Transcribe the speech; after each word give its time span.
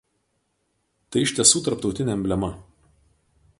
Tai 1.15 1.23
iš 1.27 1.35
tiesų 1.39 1.63
tarptautinė 1.67 2.17
emblema. 2.19 2.53